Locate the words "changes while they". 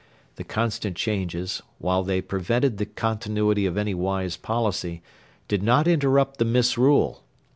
0.97-2.21